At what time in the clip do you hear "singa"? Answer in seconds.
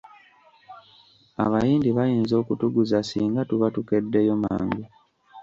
3.09-3.41